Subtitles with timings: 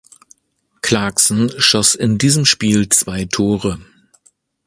[0.81, 3.77] Clarkson schoss in diesem Spiel zwei Tore.